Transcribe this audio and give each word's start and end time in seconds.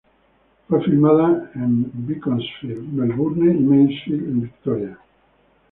Fue 0.67 0.83
filmada 0.83 1.51
en 1.53 1.91
Beaconsfield, 2.07 2.91
Melbourne 2.91 3.51
y 3.53 3.59
Mansfield 3.59 4.23
en 4.29 4.41
Victoria. 4.41 4.99